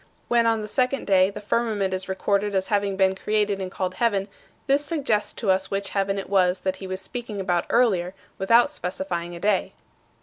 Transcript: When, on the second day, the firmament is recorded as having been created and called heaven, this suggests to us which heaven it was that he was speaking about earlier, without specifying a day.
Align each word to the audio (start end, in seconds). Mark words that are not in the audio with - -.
When, 0.29 0.47
on 0.47 0.63
the 0.63 0.67
second 0.67 1.05
day, 1.05 1.29
the 1.29 1.39
firmament 1.39 1.93
is 1.93 2.09
recorded 2.09 2.55
as 2.55 2.69
having 2.69 2.97
been 2.97 3.13
created 3.13 3.61
and 3.61 3.69
called 3.69 3.93
heaven, 3.93 4.29
this 4.65 4.83
suggests 4.83 5.31
to 5.33 5.51
us 5.51 5.69
which 5.69 5.89
heaven 5.91 6.17
it 6.17 6.27
was 6.27 6.61
that 6.61 6.77
he 6.77 6.87
was 6.87 6.99
speaking 6.99 7.39
about 7.39 7.67
earlier, 7.69 8.15
without 8.39 8.71
specifying 8.71 9.35
a 9.35 9.39
day. 9.39 9.73